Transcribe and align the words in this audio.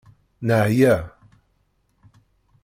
Neɛya. 0.47 0.95